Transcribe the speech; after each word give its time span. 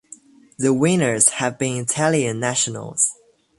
The 0.57 0.73
winners 0.73 1.29
have 1.29 1.59
been 1.59 1.77
Italian 1.83 2.39
nationals. 2.39 3.11